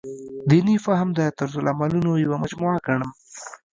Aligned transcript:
دیني 0.49 0.75
فهم 0.85 1.07
د 1.17 1.19
طرزالعملونو 1.37 2.11
یوه 2.23 2.37
مجموعه 2.43 2.77
ګڼم. 2.87 3.11